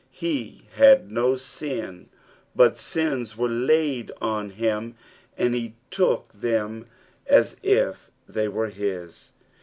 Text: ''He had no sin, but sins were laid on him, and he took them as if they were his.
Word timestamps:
''He 0.25 0.65
had 0.77 1.11
no 1.11 1.35
sin, 1.35 2.09
but 2.55 2.75
sins 2.75 3.37
were 3.37 3.47
laid 3.47 4.11
on 4.19 4.49
him, 4.49 4.95
and 5.37 5.53
he 5.53 5.75
took 5.91 6.33
them 6.33 6.87
as 7.27 7.57
if 7.61 8.09
they 8.27 8.47
were 8.47 8.69
his. 8.69 9.31